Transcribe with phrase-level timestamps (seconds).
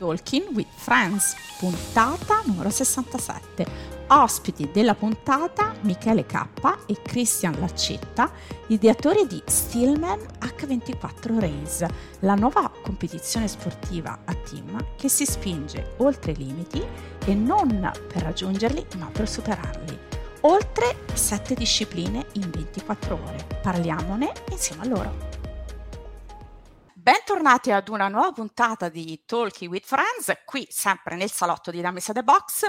[0.00, 3.66] Talking with Friends, puntata numero 67.
[4.06, 6.46] Ospiti della puntata Michele K
[6.86, 8.32] e Christian Laccetta,
[8.68, 11.86] ideatori di Stillman H24 Race,
[12.20, 16.82] la nuova competizione sportiva a team che si spinge oltre i limiti
[17.26, 19.98] e non per raggiungerli ma per superarli.
[20.40, 23.46] Oltre 7 discipline in 24 ore.
[23.60, 25.29] Parliamone insieme a loro.
[27.02, 32.10] Bentornati ad una nuova puntata di Talking with Friends, qui sempre nel salotto di Damis
[32.12, 32.66] The Box.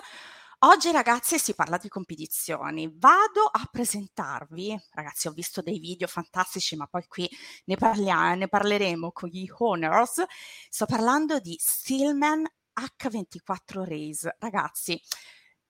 [0.59, 2.89] Oggi ragazzi si parla di competizioni.
[2.95, 7.29] Vado a presentarvi, ragazzi ho visto dei video fantastici ma poi qui
[7.65, 10.23] ne, parliamo, ne parleremo con gli owners.
[10.69, 12.45] Sto parlando di Stillman
[12.79, 14.37] H24 Race.
[14.39, 14.97] Ragazzi,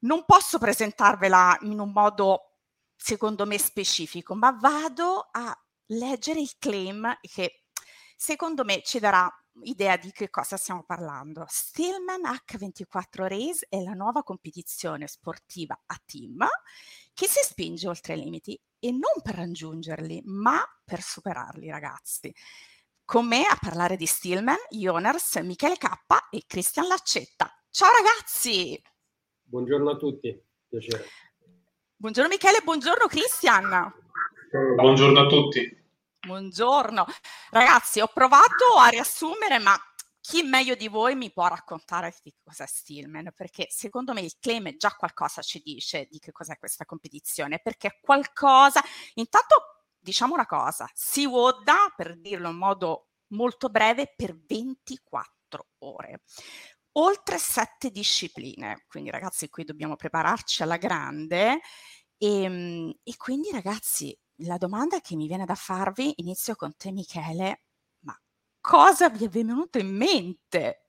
[0.02, 2.58] non posso presentarvela in un modo
[2.95, 5.52] secondo me specifico, ma vado a
[5.88, 7.61] leggere il claim che
[8.21, 9.27] secondo me ci darà
[9.63, 11.43] idea di che cosa stiamo parlando.
[11.48, 16.45] Stillman H24 Race è la nuova competizione sportiva a team
[17.16, 22.31] che si spinge oltre i limiti e non per raggiungerli, ma per superarli, ragazzi.
[23.03, 25.88] Con me a parlare di Stillman, Ioners, Michele K
[26.30, 27.52] e Cristian Laccetta.
[27.72, 28.80] Ciao ragazzi!
[29.41, 31.06] Buongiorno a tutti, piacere.
[31.95, 33.91] Buongiorno Michele, buongiorno Cristian.
[34.75, 35.81] Buongiorno a tutti.
[36.23, 37.03] Buongiorno.
[37.50, 39.75] Ragazzi, ho provato a riassumere, ma
[40.19, 43.33] chi meglio di voi mi può raccontare di cos'è Stillman?
[43.36, 47.97] Perché secondo me il claim già qualcosa ci dice di che cos'è questa competizione, perché
[48.00, 48.83] qualcosa...
[49.16, 56.22] Intanto diciamo una cosa, si voda, per dirlo in modo molto breve, per 24 ore.
[56.97, 61.61] Oltre sette discipline, quindi ragazzi qui dobbiamo prepararci alla grande
[62.17, 66.92] e, ehm, e quindi ragazzi la domanda che mi viene da farvi, inizio con te
[66.92, 67.61] Michele,
[68.00, 68.20] ma
[68.59, 70.86] cosa vi è venuto in mente?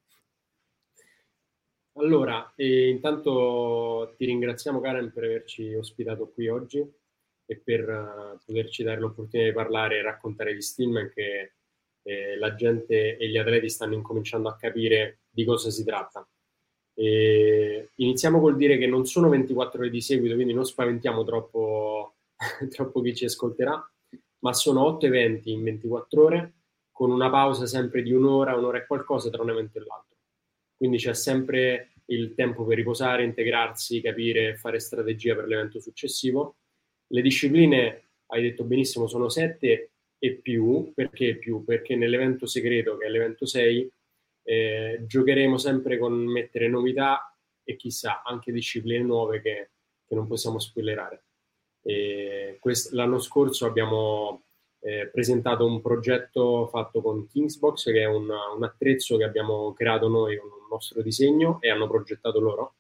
[1.95, 6.79] Allora, eh, intanto ti ringraziamo Karen per averci ospitato qui oggi
[7.45, 11.53] e per uh, poterci dare l'opportunità di parlare e raccontare gli Stillman che
[12.03, 16.27] eh, la gente e gli atleti stanno incominciando a capire di cosa si tratta.
[16.95, 22.15] E iniziamo col dire che non sono 24 ore di seguito, quindi non spaventiamo troppo
[22.71, 23.91] troppo chi ci ascolterà,
[24.41, 26.55] ma sono otto eventi in 24 ore
[26.91, 30.17] con una pausa sempre di un'ora, un'ora e qualcosa tra un evento e l'altro.
[30.77, 36.57] Quindi c'è sempre il tempo per riposare, integrarsi, capire, fare strategia per l'evento successivo.
[37.07, 41.65] Le discipline, hai detto benissimo, sono sette e più, perché più?
[41.65, 43.93] Perché nell'evento segreto, che è l'evento 6,
[44.45, 49.71] eh, giocheremo sempre con mettere novità e chissà anche discipline nuove che,
[50.05, 51.25] che non possiamo spoilerare.
[51.83, 54.43] Quest- l'anno scorso abbiamo
[54.85, 60.09] eh, presentato un progetto fatto con Kingsbox, che è un, un, attrezzo che abbiamo creato
[60.09, 62.75] noi con un nostro disegno e hanno progettato loro,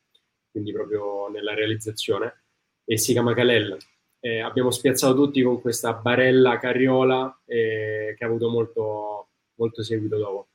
[0.50, 2.42] quindi proprio nella realizzazione,
[2.84, 3.76] e si chiama Calel.
[4.18, 10.16] Eh, abbiamo spiazzato tutti con questa barella carriola eh, che ha avuto molto, molto seguito
[10.16, 10.48] dopo.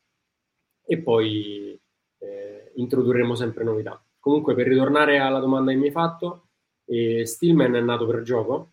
[0.85, 1.79] E poi
[2.19, 4.01] eh, introdurremo sempre novità.
[4.19, 6.46] Comunque, per ritornare alla domanda che mi hai fatto,
[6.87, 8.71] e Stillman è nato per gioco,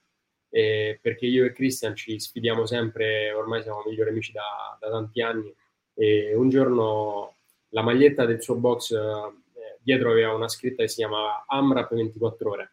[0.48, 5.20] eh, perché io e Christian ci sfidiamo sempre, ormai siamo migliori amici da, da tanti
[5.20, 5.52] anni,
[5.94, 7.36] e un giorno
[7.70, 12.50] la maglietta del suo box eh, dietro aveva una scritta che si chiamava AMRAP 24
[12.50, 12.72] ore.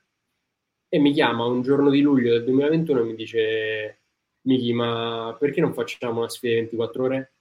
[0.88, 4.00] E mi chiama un giorno di luglio del 2021 e mi dice
[4.42, 7.34] Miki, ma perché non facciamo una sfida di 24 ore?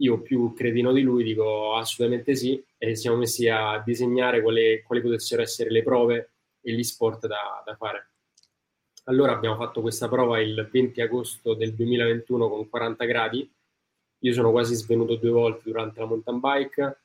[0.00, 5.42] Io più cretino di lui dico assolutamente sì e siamo messi a disegnare quali potessero
[5.42, 6.30] essere le prove
[6.60, 8.10] e gli sport da, da fare.
[9.08, 13.50] Allora abbiamo fatto questa prova il 20 agosto del 2021 con 40 gradi.
[14.18, 17.00] Io sono quasi svenuto due volte durante la mountain bike.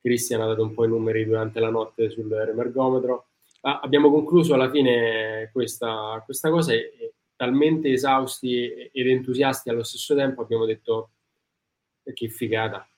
[0.00, 3.28] Cristian ha dato un po' i numeri durante la notte sul remergometro.
[3.62, 9.82] Ah, abbiamo concluso alla fine questa, questa cosa e, e, talmente esausti ed entusiasti allo
[9.82, 11.10] stesso tempo abbiamo detto
[12.12, 12.88] che figata.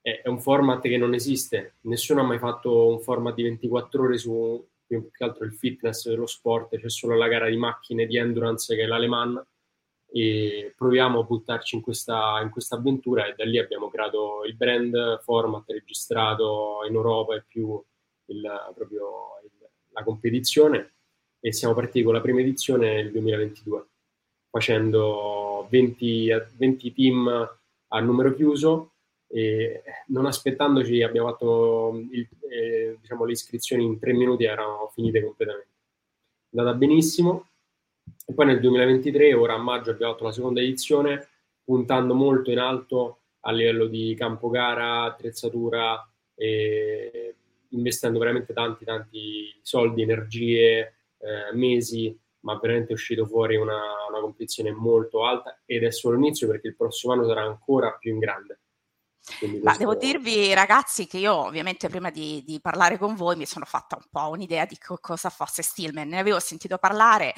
[0.00, 1.76] È, è un format che non esiste.
[1.82, 4.68] Nessuno ha mai fatto un format di 24 ore su,
[5.00, 8.74] più che altro il fitness dello sport, c'è solo la gara di macchine di endurance
[8.74, 9.42] che è l'Aleman
[10.12, 14.54] e proviamo a buttarci in questa, in questa avventura e da lì abbiamo creato il
[14.54, 17.82] brand format registrato in Europa e più
[18.26, 19.50] il, proprio il,
[19.92, 20.92] la competizione
[21.40, 23.86] e siamo partiti con la prima edizione nel 2022
[24.50, 26.28] facendo 20,
[26.58, 28.92] 20 team a numero chiuso
[29.32, 35.22] e non aspettandoci abbiamo fatto il, eh, diciamo, le iscrizioni in tre minuti erano finite
[35.22, 35.70] completamente.
[36.50, 37.48] È andata benissimo
[38.26, 41.28] e poi nel 2023, ora a maggio, abbiamo fatto la seconda edizione
[41.64, 47.34] puntando molto in alto a livello di campo gara, attrezzatura, e
[47.68, 54.20] investendo veramente tanti, tanti soldi, energie, eh, mesi, ma veramente è uscito fuori una, una
[54.20, 58.18] competizione molto alta ed è solo l'inizio perché il prossimo anno sarà ancora più in
[58.18, 58.60] grande.
[59.62, 63.64] Ma devo dirvi, ragazzi, che io ovviamente prima di, di, parlare con voi mi sono
[63.64, 66.08] fatta un po' un'idea di co- cosa fosse Stillman.
[66.08, 67.32] Ne avevo sentito parlare,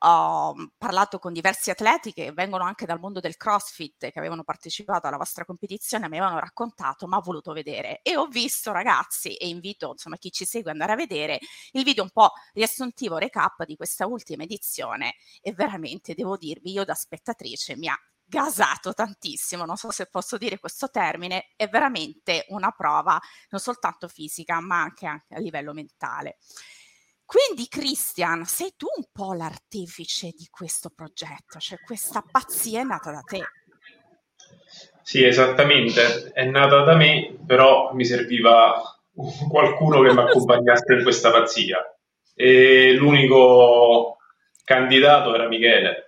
[0.00, 5.06] ho parlato con diversi atleti che vengono anche dal mondo del CrossFit, che avevano partecipato
[5.06, 8.00] alla vostra competizione, mi avevano raccontato, ma ho voluto vedere.
[8.02, 11.38] E ho visto, ragazzi, e invito insomma chi ci segue ad andare a vedere
[11.72, 15.14] il video un po' riassuntivo, recap di questa ultima edizione.
[15.40, 17.96] E veramente devo dirvi, io da spettatrice mi ha
[18.28, 23.18] gasato tantissimo, non so se posso dire questo termine, è veramente una prova
[23.50, 26.36] non soltanto fisica, ma anche, a livello mentale.
[27.24, 33.10] Quindi, Christian, sei tu un po' l'artefice di questo progetto, cioè questa pazzia è nata
[33.10, 33.42] da te.
[35.02, 38.82] Sì, esattamente, è nata da me, però mi serviva
[39.50, 41.78] qualcuno che mi accompagnasse in questa pazzia.
[42.34, 44.16] E l'unico
[44.64, 46.07] candidato era Michele.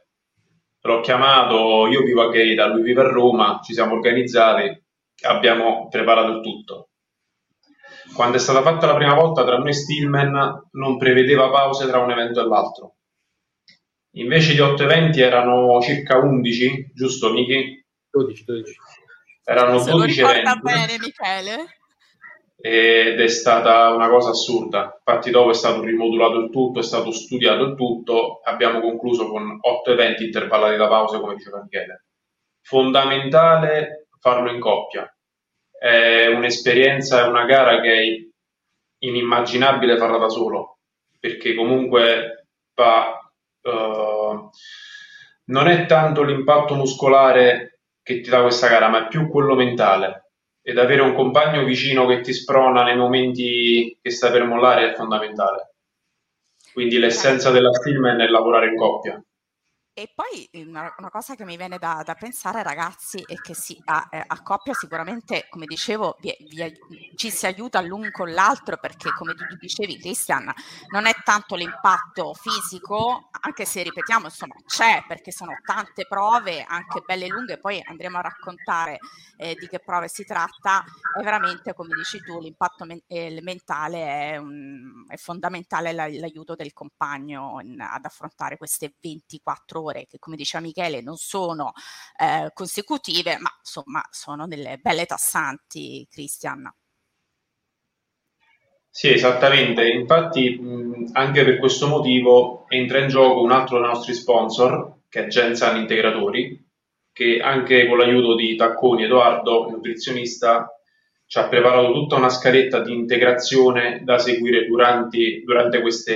[0.83, 4.83] L'ho chiamato, io vivo a Gaeta, lui vive a Roma, ci siamo organizzati,
[5.23, 6.91] abbiamo preparato il tutto
[8.13, 12.11] quando è stata fatta la prima volta tra noi Stillman non prevedeva pause tra un
[12.11, 12.97] evento e l'altro.
[14.15, 17.87] Invece di 8 eventi erano circa 11, giusto Miki?
[18.11, 18.77] 12, 12.
[19.45, 20.61] Erano Se 12 eventi.
[20.61, 21.80] bene Michele.
[22.63, 25.01] Ed è stata una cosa assurda.
[25.05, 29.59] Infatti dopo è stato rimodulato il tutto, è stato studiato il tutto, abbiamo concluso con
[29.61, 32.05] 8 eventi intervallati da pause, come diceva Michele.
[32.61, 35.11] Fondamentale farlo in coppia,
[35.71, 38.05] è un'esperienza, è una gara che è
[38.99, 40.81] inimmaginabile farla da solo,
[41.19, 43.19] perché comunque va,
[43.63, 44.51] uh,
[45.47, 50.20] non è tanto l'impatto muscolare che ti dà questa gara, ma è più quello mentale.
[50.63, 54.95] Ed avere un compagno vicino che ti sprona nei momenti che stai per mollare è
[54.95, 55.75] fondamentale.
[56.73, 59.23] Quindi l'essenza della Stillman è lavorare in coppia.
[59.93, 63.79] E poi una, una, cosa che mi viene da, da pensare, ragazzi, è che sì,
[63.87, 68.77] a, eh, a coppia sicuramente, come dicevo, vi, vi, ci si aiuta l'un con l'altro
[68.79, 70.51] perché, come tu dicevi, Christian,
[70.93, 77.03] non è tanto l'impatto fisico, anche se ripetiamo, insomma, c'è perché sono tante prove, anche
[77.05, 78.99] belle lunghe, poi andremo a raccontare
[79.37, 80.85] eh, di che prove si tratta.
[81.19, 86.55] E veramente, come dici tu, l'impatto men- eh, mentale è, un, è fondamentale la, l'aiuto
[86.55, 91.73] del compagno in, ad affrontare queste 24 ore che come diceva Michele non sono
[92.19, 96.73] eh, consecutive ma insomma sono delle belle tassanti Christian
[98.93, 99.89] sì, esattamente.
[99.89, 105.25] Infatti, mh, anche per questo motivo entra in gioco un altro dei nostri sponsor, che
[105.25, 106.69] è Gensan Integratori,
[107.13, 110.69] che anche con l'aiuto di Tacconi Edoardo, nutrizionista,
[111.25, 116.13] ci ha preparato tutta una scaletta di integrazione da seguire durante, durante questi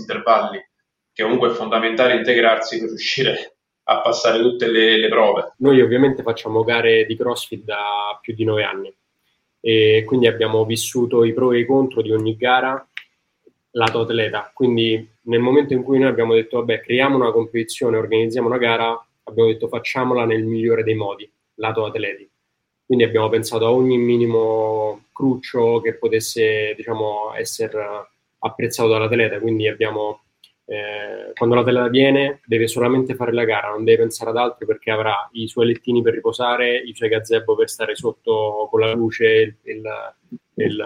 [0.00, 0.62] intervalli
[1.12, 5.54] che comunque è fondamentale integrarsi per riuscire a passare tutte le, le prove.
[5.58, 8.94] Noi ovviamente facciamo gare di CrossFit da più di nove anni
[9.60, 12.86] e quindi abbiamo vissuto i pro e i contro di ogni gara
[13.72, 14.50] lato atleta.
[14.52, 19.06] Quindi nel momento in cui noi abbiamo detto vabbè creiamo una competizione, organizziamo una gara,
[19.24, 22.28] abbiamo detto facciamola nel migliore dei modi, lato atleti.
[22.84, 27.84] Quindi abbiamo pensato a ogni minimo cruccio che potesse diciamo, essere
[28.38, 30.22] apprezzato dall'atleta, quindi abbiamo
[30.64, 34.66] eh, quando la tela viene deve solamente fare la gara, non deve pensare ad altro
[34.66, 38.92] perché avrà i suoi lettini per riposare, i suoi gazebo per stare sotto con la
[38.94, 39.82] luce, il, il,
[40.54, 40.76] il,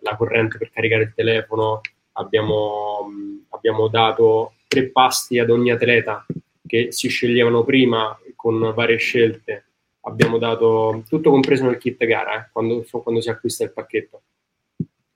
[0.00, 1.80] la corrente per caricare il telefono.
[2.12, 3.08] Abbiamo,
[3.50, 6.26] abbiamo dato tre pasti ad ogni atleta
[6.66, 9.64] che si sceglievano prima con varie scelte.
[10.02, 14.22] Abbiamo dato tutto compreso nel kit gara eh, quando, quando si acquista il pacchetto.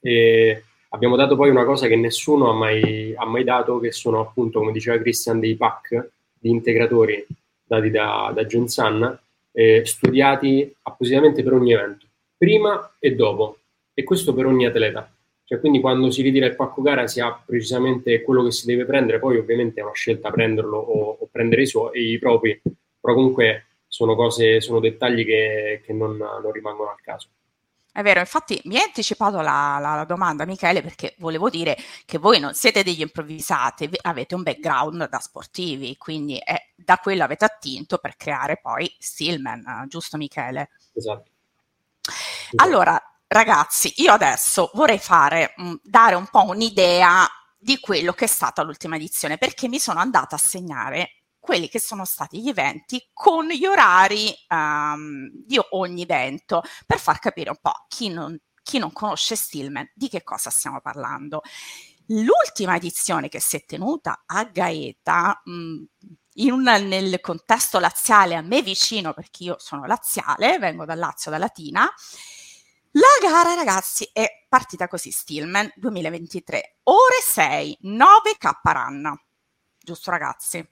[0.01, 4.21] E, Abbiamo dato poi una cosa che nessuno ha mai, ha mai dato, che sono
[4.21, 7.27] appunto, come diceva Christian, dei pack di integratori
[7.65, 9.19] dati da, da John Sun,
[9.53, 12.07] eh, studiati appositamente per ogni evento,
[12.37, 13.59] prima e dopo,
[13.95, 15.11] e questo per ogni atleta.
[15.45, 18.85] Cioè, quindi quando si ritira il pacco gara si ha precisamente quello che si deve
[18.85, 22.61] prendere, poi ovviamente è una scelta prenderlo o, o prendere i, suoi, i propri,
[23.01, 27.29] però comunque sono cose, sono dettagli che, che non, non rimangono al caso.
[27.95, 32.17] È vero, infatti mi hai anticipato la, la, la, domanda, Michele, perché volevo dire che
[32.17, 37.45] voi non siete degli improvvisati, avete un background da sportivi, quindi è, da quello avete
[37.45, 40.71] attinto per creare poi Stillman, giusto Michele?
[40.95, 41.31] Esatto.
[42.57, 48.29] Allora, ragazzi, io adesso vorrei fare, mh, dare un po' un'idea di quello che è
[48.29, 53.11] stata l'ultima edizione, perché mi sono andata a segnare quelli che sono stati gli eventi
[53.13, 58.79] con gli orari um, di ogni evento per far capire un po' chi non chi
[58.79, 61.43] non conosce Stillman, di che cosa stiamo parlando?
[62.07, 65.83] L'ultima edizione che si è tenuta a Gaeta, mh,
[66.45, 71.39] un, nel contesto laziale a me vicino, perché io sono laziale, vengo dal Lazio, da
[71.39, 71.93] Latina,
[72.93, 79.21] la gara, ragazzi, è partita così, Stillman 2023, ore 6, 9K run,
[79.79, 80.65] giusto ragazzi?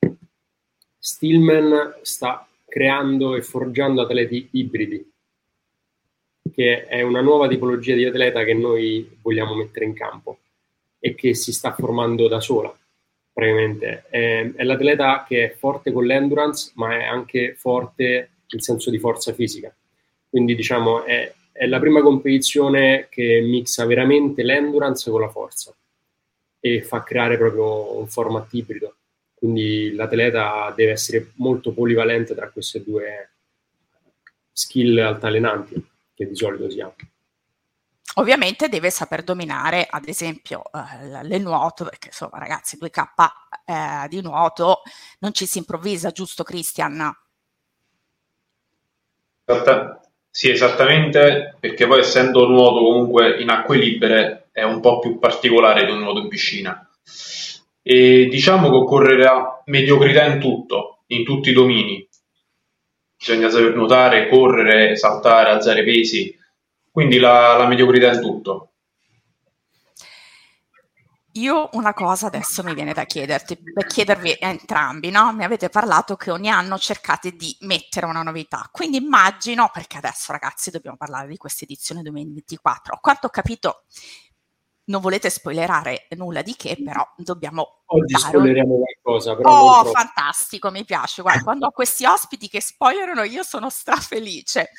[0.97, 5.13] Stillman sta creando e forgiando atleti ibridi,
[6.53, 10.39] che è una nuova tipologia di atleta che noi vogliamo mettere in campo
[10.99, 12.75] e che si sta formando da sola,
[13.31, 14.05] praticamente.
[14.09, 18.99] È, è l'atleta che è forte con l'endurance, ma è anche forte nel senso di
[18.99, 19.73] forza fisica.
[20.29, 25.75] Quindi, diciamo, è, è la prima competizione che mixa veramente l'endurance con la forza
[26.59, 28.95] e fa creare proprio un format ibrido.
[29.33, 33.29] Quindi l'atleta deve essere molto polivalente tra queste due
[34.51, 36.95] skill altalenanti che di solito si hanno.
[38.17, 43.03] Ovviamente deve saper dominare, ad esempio, eh, le nuoto, perché insomma, ragazzi, 2K
[43.65, 44.83] eh, di nuoto
[45.19, 47.13] non ci si improvvisa, giusto Christian?
[50.29, 55.85] Sì, esattamente, perché poi essendo nuoto comunque in acque libere è un po' più particolare
[55.85, 56.89] di un nuoto in piscina.
[57.81, 62.07] E diciamo che occorrerà mediocrità in tutto, in tutti i domini.
[63.25, 66.37] Bisogna saper nuotare, correre, saltare, alzare pesi,
[66.91, 68.73] quindi la, la mediocrità in tutto.
[71.31, 75.33] Io una cosa adesso mi viene da chiederti, per chiedervi entrambi, no?
[75.33, 80.31] Mi avete parlato che ogni anno cercate di mettere una novità, quindi immagino, perché adesso
[80.31, 83.85] ragazzi dobbiamo parlare di questa edizione 2024, a quanto ho capito
[84.85, 87.81] non volete spoilerare nulla di che, però dobbiamo...
[87.85, 88.81] Oggi spoileriamo un...
[88.81, 89.79] qualcosa, però...
[89.79, 94.69] Oh, fantastico, mi piace, guarda, quando ho questi ospiti che spoilerano io sono strafelice.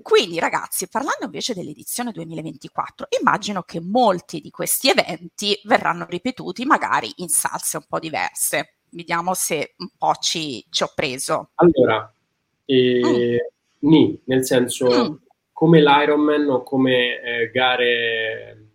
[0.00, 7.12] Quindi ragazzi, parlando invece dell'edizione 2024, immagino che molti di questi eventi verranno ripetuti magari
[7.16, 8.76] in salse un po' diverse.
[8.90, 11.50] Vediamo se un po' ci, ci ho preso.
[11.56, 12.10] Allora,
[12.64, 13.88] eh, mm.
[13.88, 15.14] ni, nel senso mm.
[15.52, 18.67] come l'Ironman o come eh, gare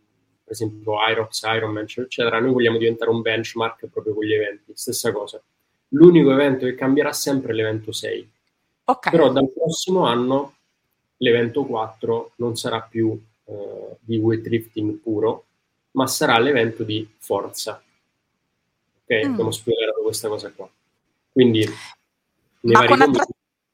[0.54, 5.12] per esempio Irox, Ironman, eccetera, noi vogliamo diventare un benchmark proprio con gli eventi, stessa
[5.12, 5.42] cosa.
[5.90, 8.32] L'unico evento che cambierà sempre è l'evento 6.
[8.86, 9.12] Okay.
[9.12, 10.56] Però dal prossimo anno
[11.18, 15.46] l'evento 4 non sarà più eh, di weightlifting puro,
[15.92, 17.82] ma sarà l'evento di forza.
[19.04, 19.32] Ok, mm.
[19.32, 20.70] abbiamo spiegato questa cosa qua.
[21.32, 21.68] Quindi,
[22.62, 23.26] ma con, attra-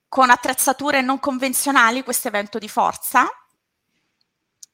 [0.07, 3.27] con, attrezzature non convenzionali questo evento di forza?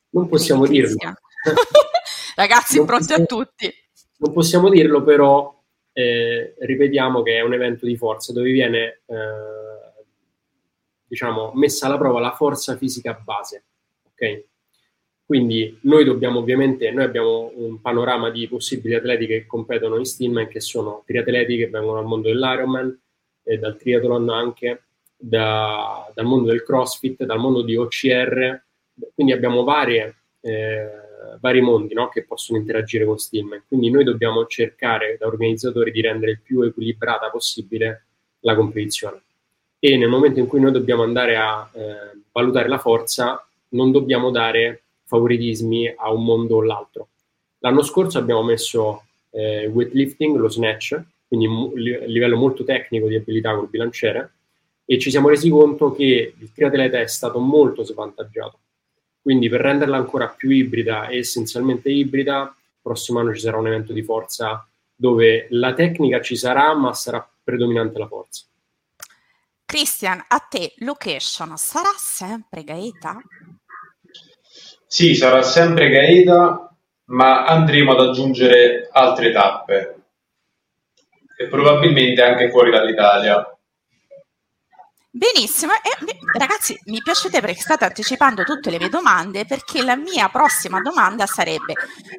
[0.10, 0.98] Non possiamo dirlo.
[2.36, 3.74] Ragazzi, non pronti possiamo, a tutti.
[4.18, 5.62] Non possiamo dirlo, però
[5.94, 9.86] eh, ripetiamo che è un evento di forza dove viene eh,
[11.08, 13.63] diciamo, messa alla prova la forza fisica base.
[14.04, 14.44] Ok?
[15.25, 20.48] Quindi noi dobbiamo ovviamente, noi abbiamo un panorama di possibili atleti che competono in Steelman,
[20.48, 23.00] che sono triatleti che vengono dal mondo dell'Ironman,
[23.42, 24.84] e dal triathlon anche,
[25.15, 28.63] da, dal mondo del CrossFit, dal mondo di OCR,
[29.13, 31.05] quindi abbiamo varie, eh,
[31.39, 33.63] vari mondi no, che possono interagire con Steelman.
[33.67, 38.05] Quindi noi dobbiamo cercare da organizzatori di rendere il più equilibrata possibile
[38.41, 39.22] la competizione
[39.79, 44.32] e nel momento in cui noi dobbiamo andare a eh, valutare la forza, non dobbiamo
[44.32, 47.10] dare favoritismi a un mondo o l'altro.
[47.60, 53.55] L'anno scorso abbiamo messo eh, weightlifting, lo snatch, quindi un livello molto tecnico di abilità
[53.55, 54.32] col bilanciere,
[54.86, 58.58] e ci siamo resi conto che il triatleta è stato molto svantaggiato
[59.25, 63.65] Quindi per renderla ancora più ibrida e essenzialmente ibrida, il prossimo anno ci sarà un
[63.65, 68.44] evento di forza dove la tecnica ci sarà, ma sarà predominante la forza.
[69.65, 73.20] Christian, a te location sarà sempre Gaeta?
[74.86, 76.72] Sì, sarà sempre Gaeta,
[77.05, 79.96] ma andremo ad aggiungere altre tappe
[81.36, 83.55] e probabilmente anche fuori dall'Italia.
[85.15, 90.27] Benissimo, e, ragazzi mi piace perché state anticipando tutte le mie domande perché la mia
[90.27, 91.74] prossima domanda sarebbe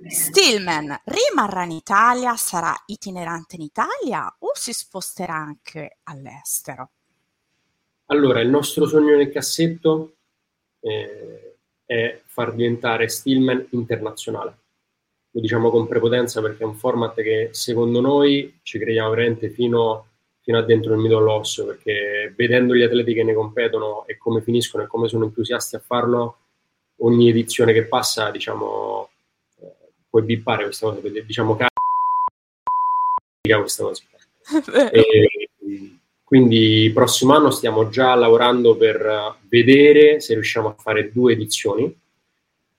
[0.09, 6.93] Stillman rimarrà in Italia, sarà itinerante in Italia o si sposterà anche all'estero?
[8.07, 10.15] Allora, il nostro sogno nel cassetto
[10.81, 14.57] eh, è far diventare Stillman internazionale.
[15.33, 19.93] Lo diciamo con prepotenza perché è un format che secondo noi ci crediamo veramente fino
[19.93, 20.05] a
[20.47, 24.43] fino a dentro il midollo osseo, perché vedendo gli atleti che ne competono e come
[24.43, 26.37] finiscono e come sono entusiasti a farlo,
[26.99, 29.09] ogni edizione che passa, diciamo,
[29.61, 29.73] eh,
[30.09, 31.57] puoi bippare questa cosa, perché diciamo
[33.43, 34.03] questa cosa.
[34.93, 35.51] e,
[36.23, 41.93] quindi prossimo anno stiamo già lavorando per vedere se riusciamo a fare due edizioni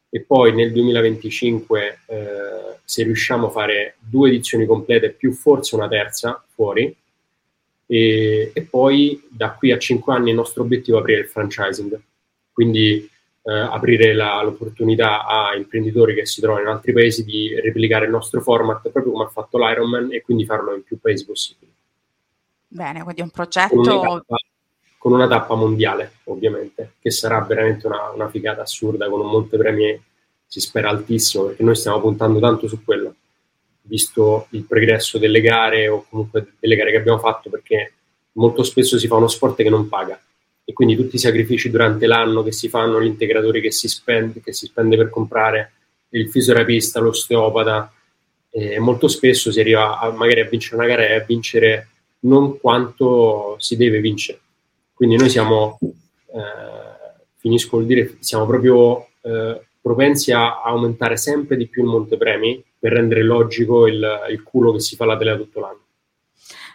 [0.09, 5.89] e poi nel 2025 eh, se riusciamo a fare due edizioni complete più forse una
[5.89, 6.95] terza fuori
[7.87, 11.99] e, e, poi da qui a 5 anni il nostro obiettivo è aprire il franchising,
[12.51, 13.09] quindi
[13.43, 18.11] eh, aprire la, l'opportunità a imprenditori che si trovano in altri paesi di replicare il
[18.11, 21.71] nostro format proprio come ha fatto l'Ironman e quindi farlo in più paesi possibili.
[22.67, 23.75] Bene, quindi un progetto...
[23.75, 24.35] Con una tappa,
[24.97, 30.03] con una tappa mondiale, ovviamente, che sarà veramente una, una figata assurda, con un montepremi
[30.45, 33.15] si spera altissimo, perché noi stiamo puntando tanto su quello
[33.87, 37.93] visto il progresso delle gare o comunque delle gare che abbiamo fatto, perché
[38.33, 40.19] molto spesso si fa uno sport che non paga
[40.69, 44.41] e quindi tutti i sacrifici durante l'anno che si fanno, gli integratori che si spende,
[44.41, 45.71] che si spende per comprare
[46.09, 47.89] il fisioterapista, l'osteopata,
[48.49, 51.87] eh, molto spesso si arriva a, magari a vincere una gara e a vincere
[52.21, 54.41] non quanto si deve vincere.
[54.93, 61.67] Quindi noi siamo, eh, finisco il dire, siamo proprio eh, propensi a aumentare sempre di
[61.67, 65.85] più il montepremi per rendere logico il, il culo che si fa l'atleta tutto l'anno.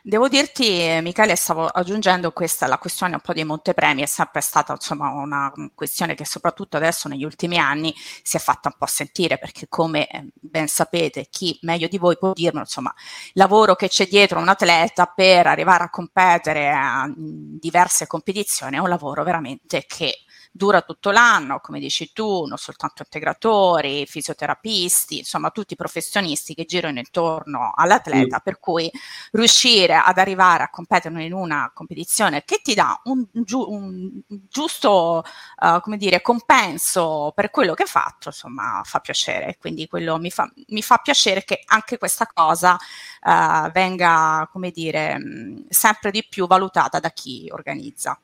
[0.05, 4.73] Devo dirti, Michele, stavo aggiungendo questa, la questione un po' dei montepremi, è sempre stata
[4.73, 9.39] insomma, una questione che soprattutto adesso negli ultimi anni si è fatta un po' sentire,
[9.39, 13.87] perché come eh, ben sapete, chi meglio di voi può dirmi, insomma, il lavoro che
[13.87, 16.73] c'è dietro un atleta per arrivare a competere
[17.17, 22.59] in diverse competizioni è un lavoro veramente che dura tutto l'anno, come dici tu, non
[22.59, 28.45] soltanto integratori, fisioterapisti, insomma tutti i professionisti che girano intorno all'atleta, mm.
[28.45, 28.91] per cui
[29.33, 35.25] riuscire ad arrivare a competere in una competizione che ti dà un, giu- un giusto,
[35.61, 39.57] uh, come dire, compenso per quello che hai fatto, insomma, fa piacere.
[39.59, 42.77] Quindi quello mi fa, mi fa piacere che anche questa cosa
[43.23, 48.21] uh, venga, come dire, mh, sempre di più valutata da chi organizza.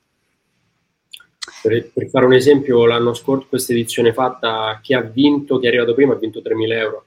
[1.63, 5.69] Per, per, fare un esempio, l'anno scorso, questa edizione fatta, chi ha vinto, chi è
[5.69, 7.07] arrivato prima, ha vinto 3.000 euro,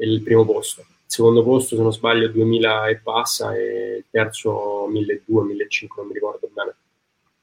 [0.00, 0.80] il primo posto.
[0.80, 6.06] Il secondo posto, se non sbaglio, 2.000 e passa, e il terzo 1.200, 1.500, non
[6.06, 6.74] mi ricordo bene.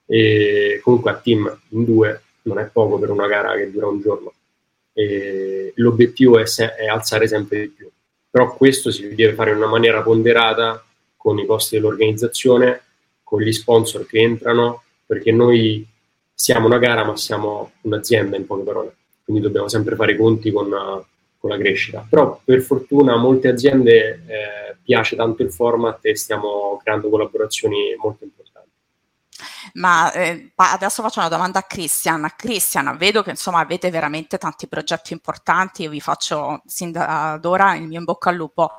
[0.06, 4.02] E comunque a team in due non è poco per una gara che dura un
[4.02, 4.34] giorno.
[4.94, 7.90] E l'obiettivo è, se, è alzare sempre di più.
[8.30, 10.84] Però questo si deve fare in una maniera ponderata
[11.16, 12.82] con i costi dell'organizzazione,
[13.24, 15.86] con gli sponsor che entrano, perché noi
[16.42, 20.52] siamo una gara ma siamo un'azienda in poche parole, quindi dobbiamo sempre fare i conti
[20.52, 20.70] con,
[21.38, 22.04] con la crescita.
[22.10, 27.96] Però per fortuna a molte aziende eh, piace tanto il format e stiamo creando collaborazioni
[28.02, 28.70] molto importanti.
[29.74, 32.28] Ma eh, adesso faccio una domanda a Christian.
[32.36, 37.76] Christian, vedo che insomma avete veramente tanti progetti importanti, io vi faccio sin da ora
[37.76, 38.74] il mio in bocca al lupo.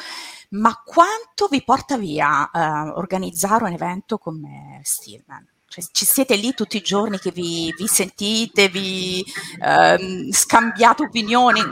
[0.51, 5.52] Ma quanto vi porta via eh, organizzare un evento come Stillman?
[5.73, 9.25] Cioè, ci siete lì tutti i giorni che vi, vi sentite, vi
[9.59, 11.63] ehm, scambiate opinioni?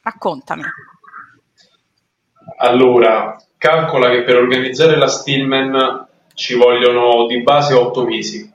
[0.00, 0.62] Raccontami.
[2.56, 8.50] Allora, calcola che per organizzare la Stillman ci vogliono di base otto mesi,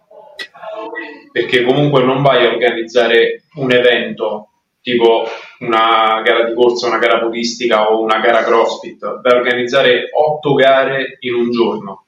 [1.32, 4.48] perché comunque non vai a organizzare un evento
[4.82, 5.28] tipo
[5.60, 10.56] una gara di corsa, una gara podistica o una gara crossfit, vai a organizzare otto
[10.56, 12.03] gare in un giorno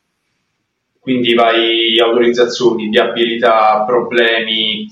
[1.06, 4.92] quindi vai autorizzazioni, viabilità, problemi.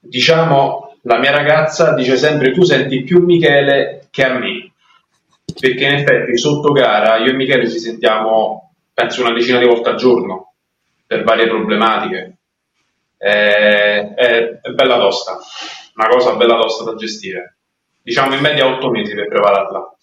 [0.00, 4.72] Diciamo, la mia ragazza dice sempre tu senti più Michele che a me,
[5.60, 9.90] perché in effetti sotto gara io e Michele ci sentiamo penso una decina di volte
[9.90, 10.54] al giorno
[11.06, 12.38] per varie problematiche.
[13.18, 15.36] è, è, è bella tosta,
[15.96, 17.58] una cosa bella tosta da gestire.
[18.02, 19.94] Diciamo in media otto mesi per prepararla.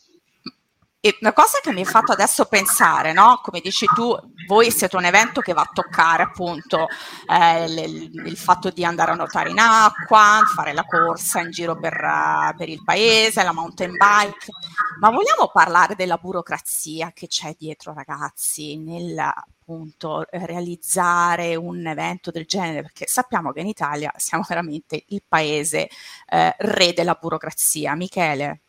[1.04, 3.40] E una cosa che mi ha fatto adesso pensare, no?
[3.42, 6.86] come dici tu, voi siete un evento che va a toccare appunto
[7.28, 11.76] eh, il, il, fatto di andare a nuotare in acqua, fare la corsa in giro
[11.76, 14.52] per, uh, per, il paese, la mountain bike,
[15.00, 22.46] ma vogliamo parlare della burocrazia che c'è dietro ragazzi nel appunto realizzare un evento del
[22.46, 25.90] genere, perché sappiamo che in Italia siamo veramente il paese
[26.30, 27.96] eh, re della burocrazia.
[27.96, 28.62] Michele?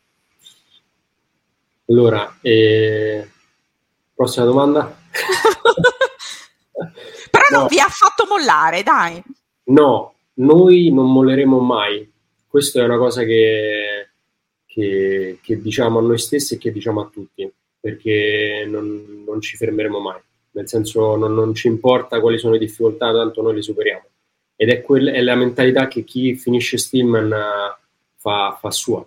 [1.87, 3.27] Allora, eh,
[4.15, 4.85] prossima domanda.
[7.29, 7.57] Però no.
[7.59, 9.21] non vi ha fatto mollare, dai.
[9.65, 12.09] No, noi non molleremo mai.
[12.47, 14.11] Questa è una cosa che,
[14.65, 19.57] che, che, diciamo a noi stessi e che diciamo a tutti, perché non, non ci
[19.57, 20.21] fermeremo mai.
[20.51, 24.05] Nel senso, non, non, ci importa quali sono le difficoltà, tanto noi le superiamo.
[24.55, 27.75] Ed è, quel, è la mentalità che chi finisce Stillman uh,
[28.15, 29.05] fa, fa sua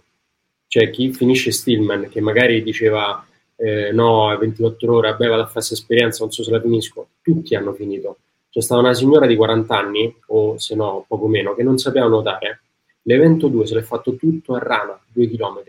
[0.69, 3.25] cioè chi finisce Stillman, che magari diceva
[3.57, 7.55] eh, no, 24 ore, vabbè, vado a fare esperienza, non so se la finisco, tutti
[7.55, 8.19] hanno finito.
[8.51, 12.07] C'è stata una signora di 40 anni, o se no poco meno, che non sapeva
[12.07, 12.61] nuotare.
[13.03, 15.63] L'evento 2 se l'è fatto tutto a rana, 2 km.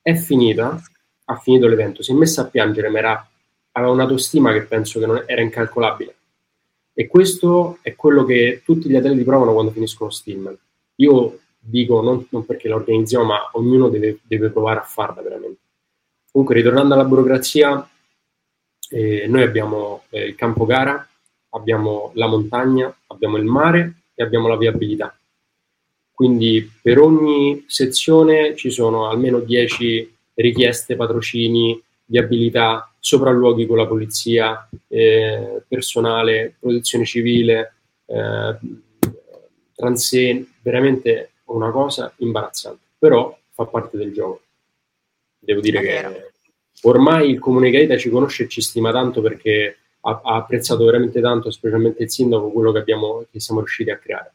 [0.00, 0.80] È finita,
[1.24, 3.30] ha finito l'evento, si è messa a piangere, ma era,
[3.72, 6.14] aveva un'autostima che penso che non era incalcolabile.
[6.92, 10.56] E questo è quello che tutti gli atleti provano quando finiscono Stillman.
[10.96, 15.58] Io dico non, non, perché la organizziamo, ma ognuno deve, deve, provare a farla veramente.
[16.32, 17.88] Comunque, ritornando alla burocrazia,
[18.90, 21.06] eh, noi abbiamo eh, il campo gara,
[21.50, 25.14] abbiamo la montagna, abbiamo il mare e abbiamo la viabilità.
[26.12, 34.68] Quindi per ogni sezione ci sono almeno 10 richieste, patrocini, viabilità, sopralluoghi con la polizia,
[34.88, 37.74] eh, personale, protezione civile,
[38.06, 38.58] eh,
[39.74, 44.40] transen, veramente una cosa imbarazzante, però fa parte del gioco.
[45.38, 46.32] Devo dire che
[46.82, 51.20] ormai il Comune Gaeta ci conosce e ci stima tanto perché ha, ha, apprezzato veramente
[51.20, 54.32] tanto, specialmente il sindaco, quello che, abbiamo, che siamo riusciti a creare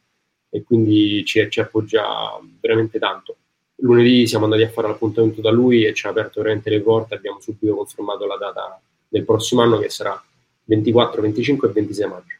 [0.50, 3.36] e quindi ci, ci appoggia veramente tanto.
[3.80, 7.14] Lunedì siamo andati a fare l'appuntamento da lui e ci ha aperto veramente le porte,
[7.14, 10.22] abbiamo subito confermato la data del prossimo anno che sarà
[10.64, 12.34] 24, 25 e 26 maggio.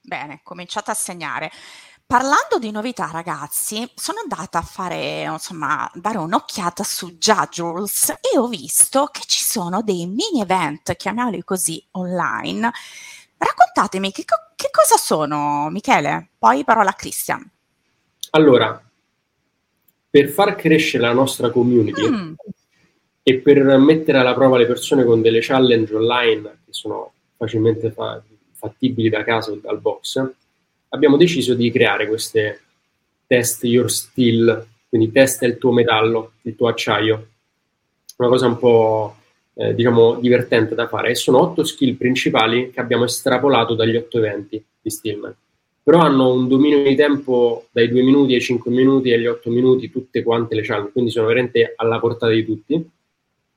[0.00, 1.50] Bene, cominciate a segnare.
[2.06, 8.46] Parlando di novità, ragazzi, sono andata a fare, insomma, dare un'occhiata su Judges e ho
[8.46, 12.70] visto che ci sono dei mini event, chiamiamoli così, online.
[13.36, 16.28] Raccontatemi che, co- che cosa sono, Michele?
[16.38, 17.50] Poi parola a Christian.
[18.30, 18.80] Allora,
[20.10, 22.32] per far crescere la nostra community mm.
[23.22, 28.22] e per mettere alla prova le persone con delle challenge online che sono facilmente fa-
[28.52, 30.32] fattibili da casa o dal box,
[30.94, 32.60] abbiamo deciso di creare queste
[33.26, 37.26] test your steel, quindi testa il tuo metallo, il tuo acciaio.
[38.16, 39.16] Una cosa un po'
[39.54, 44.18] eh, diciamo divertente da fare e sono otto skill principali che abbiamo estrapolato dagli otto
[44.18, 45.34] eventi di Stillman.
[45.82, 49.90] Però hanno un dominio di tempo dai 2 minuti ai 5 minuti agli 8 minuti,
[49.90, 52.90] tutte quante le challenge, quindi sono veramente alla portata di tutti.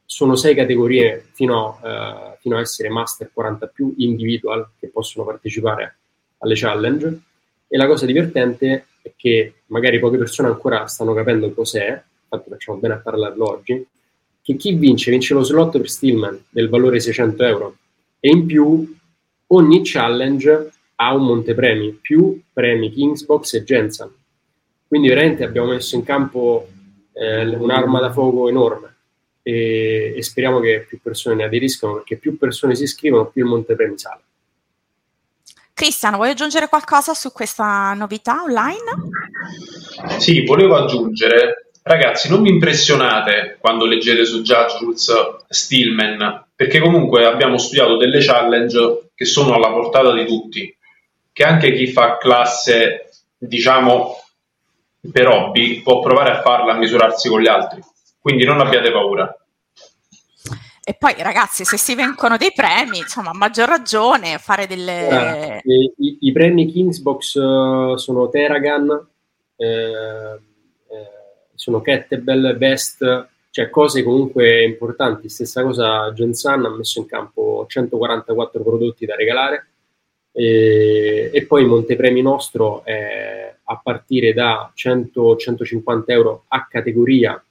[0.03, 5.97] Sono sei categorie fino, eh, fino a essere master 40 più individual che possono partecipare
[6.39, 7.19] alle challenge
[7.67, 12.77] e la cosa divertente è che magari poche persone ancora stanno capendo cos'è, infatti facciamo
[12.77, 13.85] bene a parlarlo oggi,
[14.41, 17.77] che chi vince vince lo slot per Stillman del valore 600 euro
[18.19, 18.95] e in più
[19.47, 24.11] ogni challenge ha un montepremi più premi Kingsbox e Jensen.
[24.87, 26.67] Quindi veramente abbiamo messo in campo
[27.13, 28.95] eh, un'arma da fuoco enorme
[29.43, 33.49] e, e speriamo che più persone ne aderiscano perché più persone si iscrivono più il
[33.49, 34.21] montepremi sale.
[35.77, 40.17] Cristian, vuoi aggiungere qualcosa su questa novità online?
[40.17, 45.13] Sì, volevo aggiungere, ragazzi, non vi impressionate quando leggete su Judge Rules
[45.47, 50.75] Stillman, perché comunque abbiamo studiato delle challenge che sono alla portata di tutti,
[51.31, 54.15] che anche chi fa classe, diciamo,
[55.11, 57.79] per hobby può provare a farla a misurarsi con gli altri.
[58.19, 59.31] Quindi non abbiate paura.
[60.89, 65.61] E poi, ragazzi, se si vengono dei premi, insomma, a maggior ragione fare delle.
[65.61, 68.89] Eh, i, i, premi Kingsbox uh, sono Teragan,
[69.57, 70.39] eh, eh,
[71.53, 75.27] sono Kettlebell, Best, cioè cose comunque importanti.
[75.27, 79.67] Stessa cosa, Gensan ha messo in campo 144 prodotti da regalare.
[80.31, 87.43] E, e poi il montepremi nostro è a partire da 100-150 euro a categoria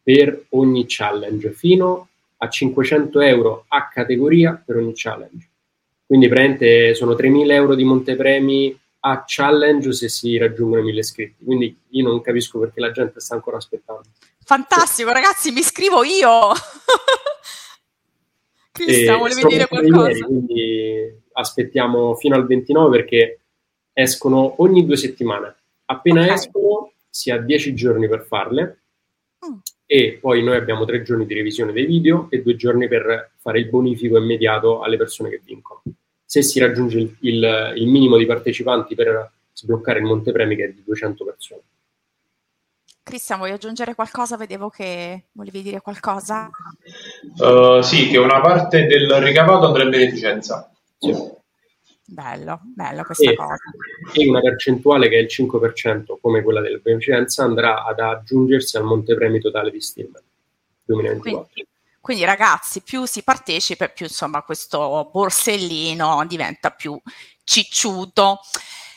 [0.00, 2.06] per ogni challenge fino
[2.42, 5.48] a 500 euro a categoria per ogni challenge.
[6.04, 11.44] Quindi praticamente sono 3.000 euro di montepremi a challenge se si raggiungono mille iscritti.
[11.44, 14.02] Quindi io non capisco perché la gente sta ancora aspettando.
[14.44, 15.14] Fantastico, sì.
[15.14, 16.52] ragazzi, mi iscrivo io.
[18.72, 20.08] Cristian, volevi dire qualcosa?
[20.08, 23.40] Ieri, quindi aspettiamo fino al 29 perché
[23.92, 25.54] escono ogni due settimane.
[25.84, 26.34] Appena okay.
[26.34, 28.81] escono si ha 10 giorni per farle.
[29.94, 33.58] E poi noi abbiamo tre giorni di revisione dei video e due giorni per fare
[33.58, 35.82] il bonifico immediato alle persone che vincono.
[36.24, 40.68] Se si raggiunge il, il, il minimo di partecipanti per sbloccare il montepremi che è
[40.72, 41.60] di 200 persone.
[43.02, 44.38] Cristian, vuoi aggiungere qualcosa?
[44.38, 46.48] Vedevo che volevi dire qualcosa.
[47.36, 50.72] Uh, sì, che una parte del ricavato andrà in beneficenza.
[50.96, 51.14] Sì.
[52.04, 53.62] Bello, bello questa e, cosa.
[54.12, 58.84] E una percentuale che è il 5%, come quella del beneficenza, andrà ad aggiungersi al
[58.84, 60.22] montepremi totale di Stillman
[60.84, 61.52] 2024.
[61.52, 67.00] Quindi, quindi ragazzi, più si partecipa, più insomma questo borsellino diventa più
[67.44, 68.40] cicciuto.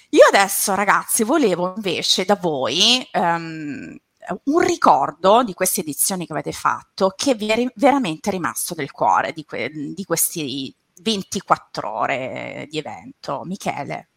[0.10, 3.96] Io adesso, ragazzi, volevo invece da voi um,
[4.44, 9.32] un ricordo di queste edizioni che avete fatto che vi è veramente rimasto nel cuore
[9.34, 13.42] di, que- di questi 24 ore di evento.
[13.44, 14.10] Michele.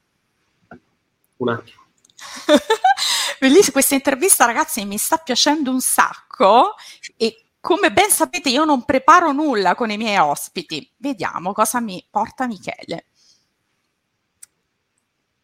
[1.36, 1.86] Un attimo.
[3.38, 6.74] Bellissima questa intervista, ragazzi, mi sta piacendo un sacco
[7.16, 10.90] e come ben sapete io non preparo nulla con i miei ospiti.
[10.96, 13.06] Vediamo cosa mi porta Michele.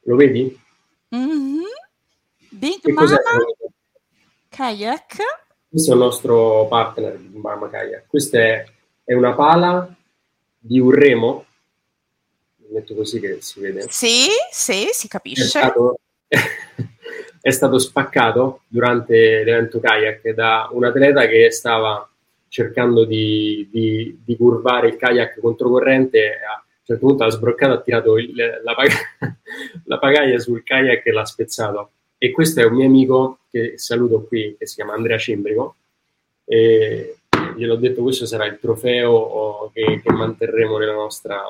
[0.03, 0.61] Lo vedi?
[1.15, 1.63] Mm-hmm.
[2.51, 3.19] Big che Mama
[4.49, 5.17] Kayak.
[5.69, 8.07] Questo è il nostro partner Big Mama Kayak.
[8.07, 8.65] Questa è,
[9.05, 9.95] è una pala
[10.67, 11.45] di un remo.
[12.71, 13.87] Metto così che si vede.
[13.89, 15.45] Sì, sì, si capisce.
[15.45, 15.99] È stato,
[17.41, 22.09] è stato spaccato durante l'evento kayak da un atleta che stava
[22.49, 27.81] cercando di, di, di curvare il kayak controcorrente a un certo punto ha sbroccato, ha
[27.81, 29.37] tirato il, la, pag-
[29.85, 31.91] la, pagaia sul kayak e l'ha spezzato.
[32.17, 35.77] E questo è un mio amico che saluto qui, che si chiama Andrea Cembrico.
[36.45, 37.19] E
[37.57, 41.43] gliel'ho detto, questo sarà il trofeo che, che manterremo nella nostra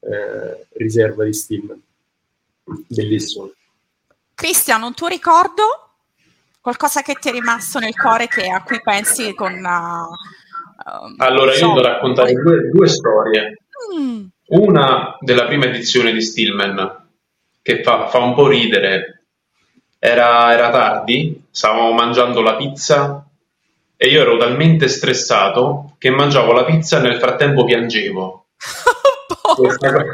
[0.00, 1.80] eh, riserva di Steam.
[2.86, 3.52] Bellissimo.
[4.34, 5.88] Cristian, un tuo ricordo?
[6.60, 9.52] Qualcosa che ti è rimasto nel cuore che, a cui pensi con...
[9.54, 13.58] Uh, allora, io devo raccontare due, due storie.
[13.94, 14.26] Mm.
[14.46, 17.08] Una della prima edizione di Stillman,
[17.62, 19.24] che fa, fa un po' ridere.
[19.98, 23.29] Era, era tardi, stavamo mangiando la pizza
[24.02, 28.46] e io ero talmente stressato che mangiavo la pizza e nel frattempo piangevo.
[29.56, 30.12] questa, cosa,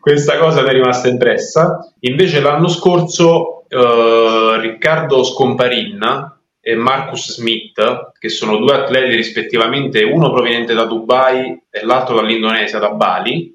[0.00, 1.92] questa cosa mi è rimasta impressa.
[2.00, 10.32] Invece l'anno scorso eh, Riccardo Scomparin e Marcus Smith, che sono due atleti rispettivamente, uno
[10.32, 13.54] proveniente da Dubai e l'altro dall'Indonesia, da Bali,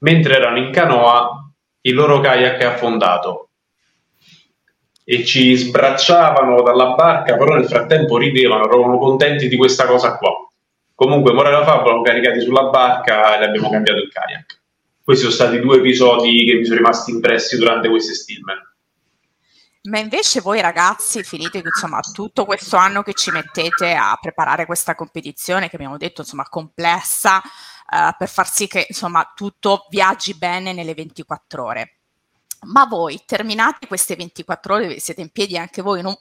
[0.00, 3.45] mentre erano in canoa, il loro kayak è affondato
[5.08, 10.32] e ci sbracciavano dalla barca, però nel frattempo ridevano, erano contenti di questa cosa qua.
[10.96, 14.60] Comunque, morale della favola, caricati sulla barca e abbiamo cambiato il kayak.
[15.04, 18.58] Questi sono stati due episodi che mi sono rimasti impressi durante queste Stillman.
[19.82, 24.96] Ma invece voi ragazzi, finite insomma tutto questo anno che ci mettete a preparare questa
[24.96, 30.72] competizione, che abbiamo detto insomma complessa, uh, per far sì che insomma tutto viaggi bene
[30.72, 31.95] nelle 24 ore.
[32.62, 36.16] Ma voi terminate queste 24 ore, siete in piedi anche voi, non,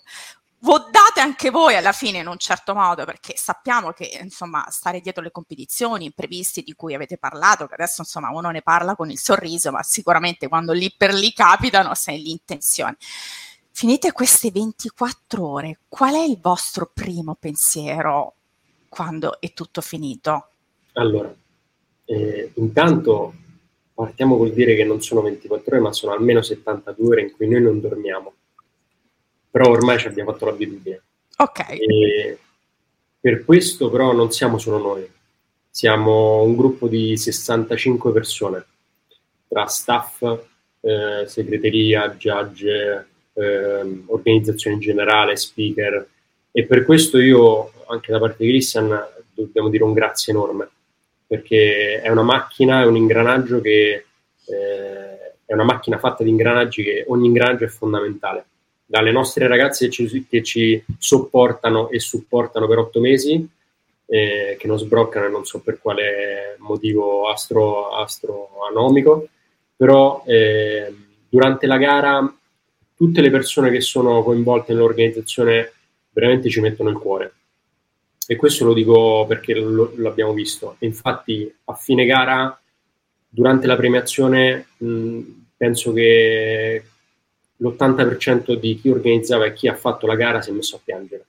[0.60, 5.24] votate anche voi alla fine in un certo modo, perché sappiamo che insomma stare dietro
[5.24, 9.20] le competizioni, imprevisti di cui avete parlato, che adesso insomma uno ne parla con il
[9.20, 12.98] sorriso, ma sicuramente quando lì per lì capitano sei l'intenzione
[13.76, 18.36] finite queste 24 ore, qual è il vostro primo pensiero
[18.88, 20.48] quando è tutto finito?
[20.94, 21.36] Allora,
[22.06, 23.34] eh, intanto
[23.96, 27.48] partiamo col dire che non sono 24 ore, ma sono almeno 72 ore in cui
[27.48, 28.34] noi non dormiamo.
[29.50, 31.02] Però ormai ci abbiamo fatto l'abitudine.
[31.38, 31.72] Ok.
[31.72, 32.38] E
[33.20, 35.10] per questo però non siamo solo noi,
[35.70, 38.66] siamo un gruppo di 65 persone,
[39.48, 40.22] tra staff,
[40.82, 46.08] eh, segreteria, judge, eh, organizzazione in generale, speaker
[46.52, 48.98] e per questo io anche da parte di Christian
[49.34, 50.70] dobbiamo dire un grazie enorme
[51.28, 54.06] perché è una macchina, è un ingranaggio che
[54.48, 58.46] eh, è una macchina fatta di ingranaggi che ogni ingranaggio è fondamentale.
[58.86, 63.48] Dalle nostre ragazze che ci, che ci sopportano e supportano per otto mesi,
[64.08, 69.28] eh, che non sbroccano e non so per quale motivo astro, astronomico,
[69.76, 70.94] però eh,
[71.30, 72.36] durante la gara
[72.96, 75.74] tutte le persone che sono coinvolte nell'organizzazione
[76.12, 77.34] veramente ci mettono il cuore.
[78.28, 80.76] E questo lo dico perché lo, l'abbiamo visto.
[80.80, 82.60] Infatti, a fine gara,
[83.28, 85.20] durante la premiazione, mh,
[85.58, 86.84] penso che
[87.58, 91.26] l'80% di chi organizzava e chi ha fatto la gara si è messo a piangere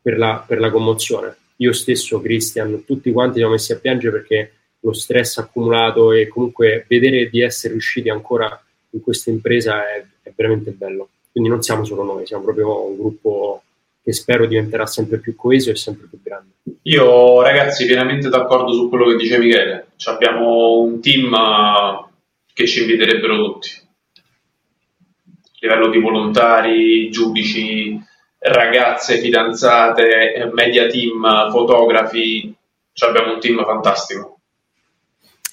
[0.00, 1.36] per la, per la commozione.
[1.56, 6.84] Io stesso, Christian, tutti quanti siamo messi a piangere perché lo stress accumulato e comunque
[6.88, 11.08] vedere di essere riusciti ancora in questa impresa è, è veramente bello.
[11.32, 13.62] Quindi non siamo solo noi, siamo proprio un gruppo
[14.06, 16.52] che spero diventerà sempre più coeso e sempre più grande.
[16.82, 22.08] Io ragazzi pienamente d'accordo su quello che dice Michele, Ci abbiamo un team eh,
[22.54, 28.00] che ci inviterebbero tutti, a livello di volontari, giudici,
[28.38, 32.54] ragazze, fidanzate, media team, fotografi,
[33.00, 34.38] abbiamo un team fantastico.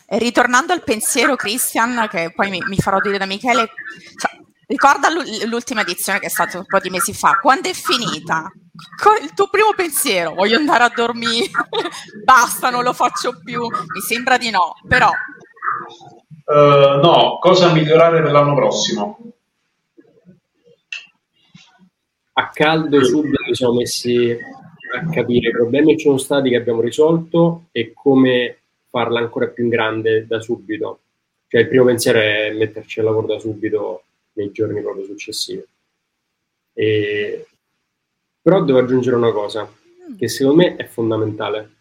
[0.07, 3.71] E ritornando al pensiero, Christian, che poi mi, mi farò dire da Michele,
[4.15, 4.32] cioè,
[4.73, 5.07] ricorda
[5.45, 8.51] l'ultima edizione che è stata un po' di mesi fa, quando è finita?
[9.21, 11.51] Il tuo primo pensiero, voglio andare a dormire,
[12.25, 15.11] basta, non lo faccio più, mi sembra di no, però...
[16.45, 19.19] Uh, no, cosa migliorare per l'anno prossimo?
[22.33, 24.35] A caldo subito ci siamo messi
[24.95, 25.49] a capire.
[25.49, 28.57] I problemi che ci sono stati che abbiamo risolto e come
[28.89, 30.99] farla ancora più in grande da subito.
[31.47, 34.03] Cioè il primo pensiero è metterci al lavoro da subito
[34.33, 35.65] nei giorni proprio successivi.
[36.73, 37.47] E...
[38.41, 40.17] Però devo aggiungere una cosa mm.
[40.17, 41.71] che secondo me è fondamentale.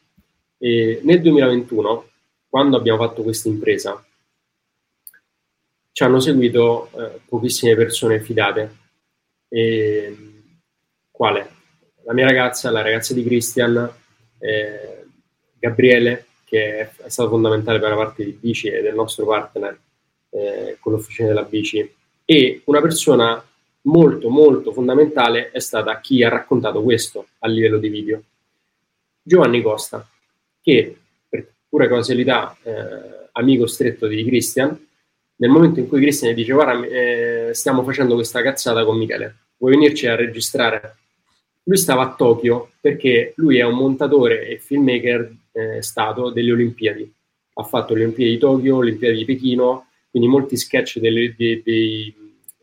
[0.59, 2.09] E nel 2021,
[2.49, 4.05] quando abbiamo fatto questa impresa,
[5.91, 8.77] ci hanno seguito eh, pochissime persone fidate.
[9.49, 10.17] E...
[11.11, 11.51] Quale?
[12.05, 13.91] La mia ragazza, la ragazza di Christian,
[14.39, 15.05] eh,
[15.59, 19.79] Gabriele, che è, è, stato fondamentale per la parte di bici e del nostro partner
[20.31, 23.45] eh, con l'officina della bici e una persona
[23.83, 28.23] molto molto fondamentale è stata chi ha raccontato questo a livello di video.
[29.23, 30.07] Giovanni Costa,
[30.61, 30.97] che
[31.29, 34.87] per pura casualità eh, amico stretto di Christian,
[35.37, 39.37] nel momento in cui Christian gli dice guarda eh, stiamo facendo questa cazzata con Michele,
[39.57, 40.97] vuoi venirci a registrare?
[41.65, 47.13] Lui stava a Tokyo perché lui è un montatore e filmmaker eh, stato delle Olimpiadi.
[47.55, 51.63] Ha fatto le Olimpiadi di Tokyo, le Olimpiadi di Pechino, quindi molti sketch delle, dei,
[51.63, 52.15] dei,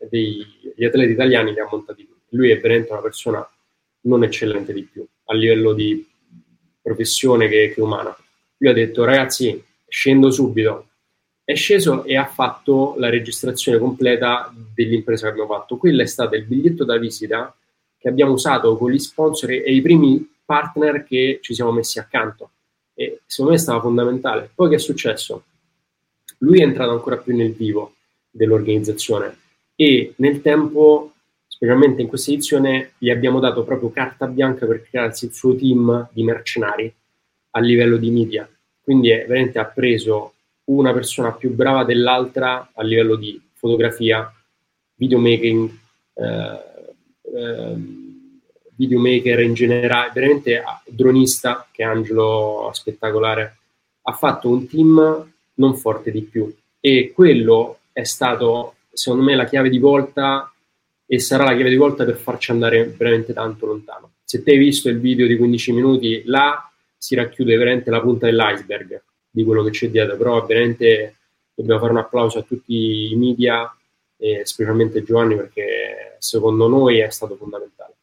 [0.08, 2.18] degli atleti italiani li ha montati lui.
[2.28, 3.46] Lui è veramente una persona
[4.02, 6.08] non eccellente di più, a livello di
[6.80, 8.16] professione che, che umana.
[8.58, 10.90] Lui ha detto, ragazzi, scendo subito.
[11.42, 15.76] È sceso e ha fatto la registrazione completa dell'impresa che abbiamo fatto.
[15.76, 17.52] Quello è stato il biglietto da visita
[17.98, 22.50] che abbiamo usato con gli sponsor e i primi partner che ci siamo messi accanto.
[22.94, 24.48] E secondo me stava fondamentale.
[24.54, 25.46] Poi che è successo?
[26.40, 27.94] Lui è entrato ancora più nel vivo
[28.30, 29.36] dell'organizzazione
[29.74, 31.12] e nel tempo,
[31.46, 36.08] specialmente in questa edizione, gli abbiamo dato proprio carta bianca per crearsi il suo team
[36.12, 36.92] di mercenari
[37.52, 38.46] a livello di media.
[38.82, 44.30] Quindi è, veramente ha preso una persona più brava dell'altra a livello di fotografia,
[44.94, 45.70] videomaking,
[46.14, 46.60] eh,
[47.34, 47.74] eh,
[48.76, 53.56] videomaker in generale, veramente dronista, che è Angelo spettacolare,
[54.02, 56.52] ha fatto un team non forte di più.
[56.80, 60.52] E quello è stato, secondo me, la chiave di volta
[61.06, 64.12] e sarà la chiave di volta per farci andare veramente tanto lontano.
[64.24, 68.26] Se te hai visto il video di 15 minuti, là si racchiude veramente la punta
[68.26, 71.16] dell'iceberg di quello che c'è dietro, però veramente
[71.54, 73.72] dobbiamo fare un applauso a tutti i media
[74.16, 77.94] e specialmente Giovanni perché secondo noi è stato fondamentale.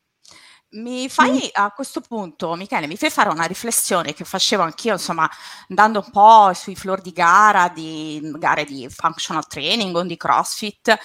[0.70, 5.30] Mi fai a questo punto, Michele, mi fai fare una riflessione che facevo anch'io, insomma,
[5.70, 10.98] andando un po' sui floor di gara, di gare di functional training o di CrossFit,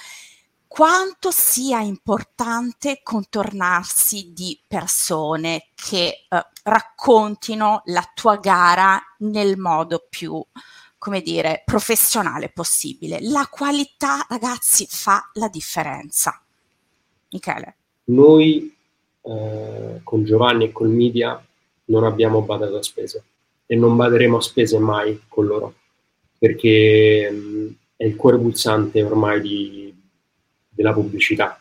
[0.66, 10.44] quanto sia importante contornarsi di persone che eh, raccontino la tua gara nel modo più,
[10.98, 13.18] come dire, professionale possibile.
[13.20, 16.42] La qualità, ragazzi, fa la differenza.
[17.30, 17.76] Michele.
[18.04, 18.80] Noi
[19.22, 21.42] eh, con Giovanni e col media
[21.86, 23.24] non abbiamo badato a spese
[23.66, 25.74] e non baderemo a spese mai con loro
[26.38, 29.94] perché mh, mm, è il cuore pulsante ormai di,
[30.68, 31.56] della pubblicità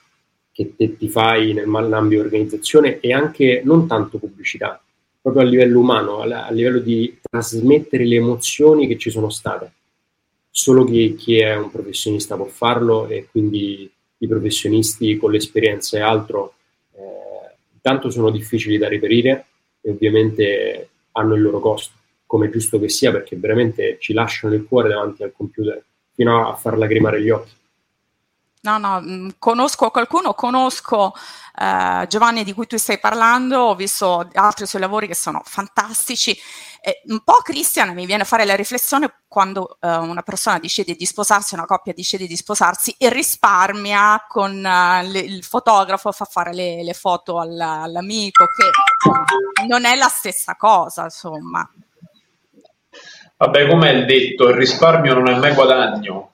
[0.52, 4.82] che te ti fai nell'ambito organizzazione e anche non tanto pubblicità,
[5.22, 9.72] proprio a livello umano, a, a livello di trasmettere le emozioni che ci sono state.
[10.50, 16.02] Solo chi, chi, è un professionista può farlo e quindi i professionisti con l'esperienza e
[16.02, 16.56] altro
[17.84, 19.46] Intanto sono difficili da reperire
[19.82, 24.66] e ovviamente hanno il loro costo, come giusto che sia, perché veramente ci lasciano il
[24.66, 27.52] cuore davanti al computer fino a far lacrimare gli occhi.
[28.64, 31.14] No, no, mm, conosco qualcuno, conosco
[31.60, 36.38] uh, Giovanni di cui tu stai parlando, ho visto altri suoi lavori che sono fantastici.
[36.80, 40.94] Eh, un po' Christian mi viene a fare la riflessione quando uh, una persona decide
[40.94, 46.26] di sposarsi, una coppia decide di sposarsi e risparmia con uh, le, il fotografo, fa
[46.26, 51.68] fare le, le foto alla, all'amico, che non è la stessa cosa, insomma.
[53.38, 56.31] Vabbè, com'è il detto, il risparmio non è mai guadagno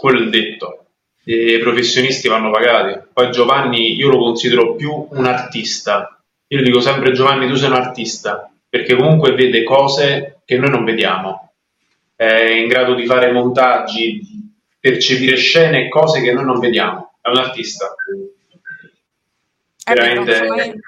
[0.00, 0.86] quello è il detto.
[1.24, 2.98] I professionisti vanno pagati.
[3.12, 6.18] Poi Giovanni io lo considero più un artista.
[6.48, 10.84] Io dico sempre Giovanni tu sei un artista, perché comunque vede cose che noi non
[10.84, 11.52] vediamo.
[12.16, 14.22] È in grado di fare montaggi,
[14.80, 17.18] percepire scene e cose che noi non vediamo.
[17.20, 17.94] È un artista.
[19.84, 20.80] Veramente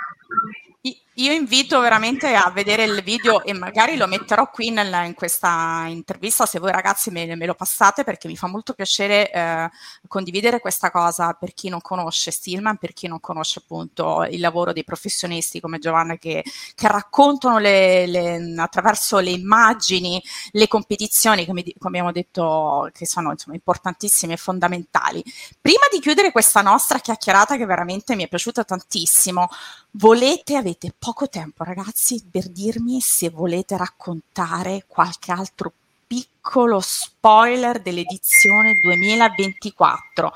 [1.16, 5.84] io invito veramente a vedere il video e magari lo metterò qui nel, in questa
[5.88, 9.70] intervista se voi ragazzi me, me, lo passate perché mi fa molto piacere eh,
[10.08, 14.72] condividere questa cosa per chi non conosce Stillman, per chi non conosce appunto il lavoro
[14.72, 16.42] dei professionisti come Giovanna che,
[16.74, 23.32] che raccontano le, le, attraverso le immagini le competizioni come, come abbiamo detto che sono
[23.32, 25.22] insomma, importantissime e fondamentali.
[25.60, 29.48] Prima di chiudere questa nostra chiacchierata che veramente mi è piaciuta tantissimo,
[29.92, 35.72] volete, avete poco tempo ragazzi per dirmi se volete raccontare qualche altro
[36.06, 40.32] piccolo spoiler dell'edizione 2024.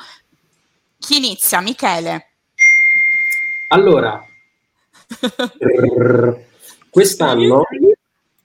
[0.98, 1.61] Chi inizia?
[1.61, 2.26] Michele.
[3.68, 4.24] Allora,
[6.90, 7.62] quest'anno,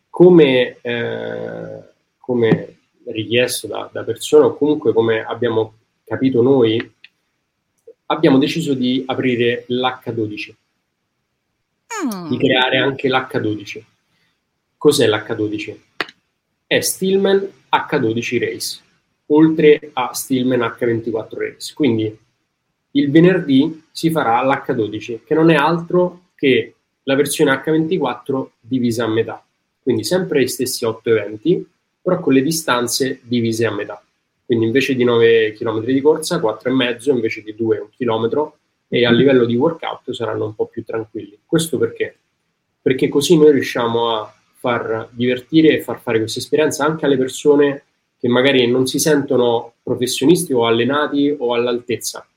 [0.09, 1.83] come, eh,
[2.17, 6.93] come richiesto da, da persone o comunque come abbiamo capito noi,
[8.07, 10.55] abbiamo deciso di aprire l'H12
[12.27, 13.83] di creare anche l'H12.
[14.77, 15.77] Cos'è l'H12?
[16.65, 18.79] È Stillman H12 Race,
[19.27, 21.73] oltre a Stillman H24 Race.
[21.73, 22.17] Quindi
[22.91, 29.07] il venerdì si farà l'H12, che non è altro che la versione H24 divisa a
[29.07, 29.43] metà.
[29.81, 31.65] Quindi sempre gli stessi 8 eventi,
[32.01, 34.03] però con le distanze divise a metà.
[34.45, 38.51] Quindi invece di 9 km di corsa, 4,5, invece di 2 1 km,
[38.93, 41.39] e a livello di workout saranno un po' più tranquilli.
[41.45, 42.17] Questo perché?
[42.81, 47.83] Perché così noi riusciamo a far divertire e far fare questa esperienza anche alle persone
[48.19, 52.27] che magari non si sentono professionisti o allenati o all'altezza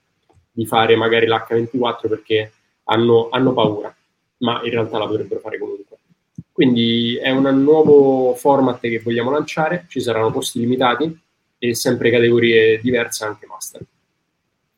[0.52, 2.52] di fare magari l'H24 perché
[2.84, 3.92] hanno, hanno paura,
[4.38, 5.96] ma in realtà la dovrebbero fare comunque.
[6.52, 11.18] Quindi è un nuovo format che vogliamo lanciare, ci saranno posti limitati
[11.58, 13.84] e sempre categorie diverse, anche master.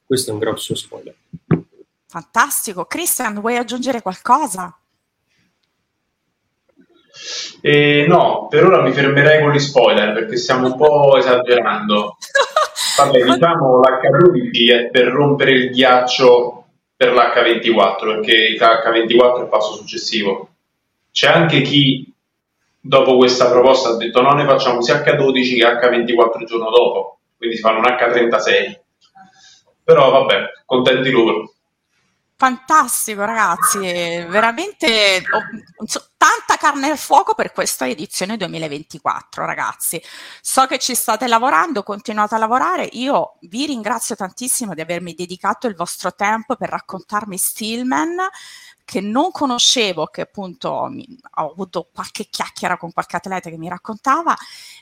[0.06, 1.14] Questo è un grosso spoiler.
[2.08, 2.84] Fantastico.
[2.84, 4.76] Christian, vuoi aggiungere qualcosa?
[7.60, 12.16] Eh, no, per ora mi fermerei con gli spoiler perché stiamo un po' esagerando.
[12.96, 16.64] Vabbè, diciamo l'H12 è per rompere il ghiaccio
[16.96, 20.48] per l'H24 perché l'H24 è il passo successivo.
[21.10, 22.10] C'è anche chi
[22.80, 27.18] dopo questa proposta ha detto no, ne facciamo sia H12 che H24 il giorno dopo,
[27.36, 28.78] quindi si fanno un H36.
[29.82, 31.52] Però vabbè, contenti loro.
[32.38, 40.02] Fantastico ragazzi, veramente oh, tanta carne al fuoco per questa edizione 2024 ragazzi.
[40.42, 45.66] So che ci state lavorando, continuate a lavorare, io vi ringrazio tantissimo di avermi dedicato
[45.66, 48.16] il vostro tempo per raccontarmi Stillman
[48.86, 53.68] che non conoscevo, che appunto mi, ho avuto qualche chiacchiera con qualche atleta che mi
[53.68, 54.34] raccontava,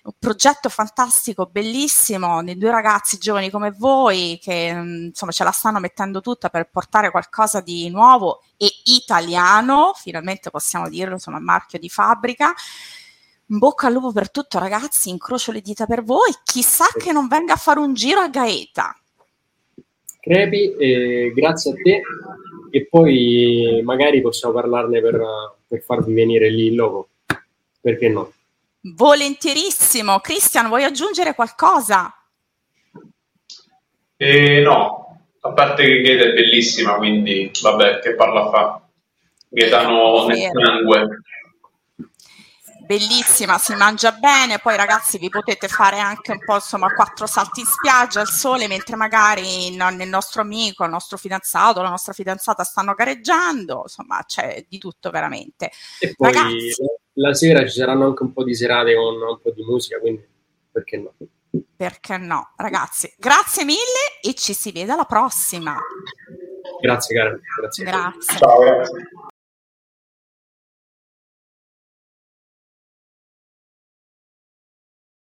[0.03, 5.81] un progetto fantastico, bellissimo, di due ragazzi giovani come voi che insomma ce la stanno
[5.81, 11.89] mettendo tutta per portare qualcosa di nuovo e italiano, finalmente possiamo dirlo, insomma, marchio di
[11.89, 12.53] fabbrica.
[13.47, 16.31] In bocca al lupo per tutto, ragazzi, incrocio le dita per voi.
[16.45, 18.95] Chissà che non venga a fare un giro a Gaeta.
[20.21, 22.03] Crepi, eh, grazie a te
[22.75, 25.23] e poi magari possiamo parlarne per,
[25.65, 27.11] per farvi venire lì il logo.
[27.81, 28.33] Perché no?
[28.81, 30.19] Volentierissimo.
[30.19, 32.13] Cristian, vuoi aggiungere qualcosa?
[34.17, 38.83] Eh, no, a parte che Gaeta è bellissima, quindi vabbè, che parla fa.
[39.51, 41.21] Gaetano nel sangue
[42.85, 47.61] bellissima, si mangia bene, poi ragazzi vi potete fare anche un po' insomma quattro salti
[47.61, 52.63] in spiaggia al sole mentre magari il, nostro amico, il nostro fidanzato, la nostra fidanzata
[52.65, 55.71] stanno gareggiando, insomma c'è di tutto veramente.
[56.01, 56.75] E poi ragazzi,
[57.15, 60.27] la sera ci saranno anche un po' di serate con un po' di musica, quindi
[60.71, 61.15] perché no?
[61.77, 65.79] Perché no, ragazzi, grazie mille e ci si vede alla prossima.
[66.81, 67.41] Grazie Karen.
[67.61, 67.85] Grazie.
[67.85, 68.39] grazie.
[68.39, 69.09] Ciao, grazie.